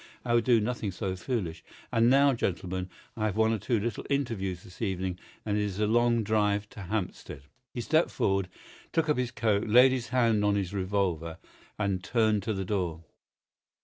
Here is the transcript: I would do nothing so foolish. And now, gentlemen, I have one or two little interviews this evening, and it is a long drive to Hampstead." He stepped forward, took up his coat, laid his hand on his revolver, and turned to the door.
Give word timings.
I 0.25 0.33
would 0.33 0.45
do 0.45 0.59
nothing 0.59 0.89
so 0.91 1.15
foolish. 1.15 1.63
And 1.91 2.09
now, 2.09 2.33
gentlemen, 2.33 2.89
I 3.15 3.25
have 3.25 3.37
one 3.37 3.53
or 3.53 3.59
two 3.59 3.79
little 3.79 4.03
interviews 4.09 4.63
this 4.63 4.81
evening, 4.81 5.19
and 5.45 5.59
it 5.59 5.63
is 5.63 5.77
a 5.79 5.85
long 5.85 6.23
drive 6.23 6.67
to 6.69 6.81
Hampstead." 6.81 7.43
He 7.71 7.81
stepped 7.81 8.09
forward, 8.09 8.49
took 8.93 9.09
up 9.09 9.17
his 9.19 9.29
coat, 9.29 9.67
laid 9.67 9.91
his 9.91 10.07
hand 10.07 10.43
on 10.43 10.55
his 10.55 10.73
revolver, 10.73 11.37
and 11.77 12.03
turned 12.03 12.41
to 12.41 12.53
the 12.55 12.65
door. 12.65 13.03